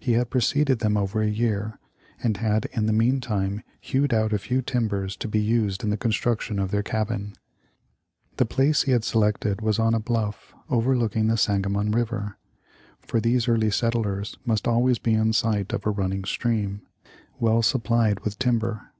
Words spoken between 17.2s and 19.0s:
well supplied with tim ber.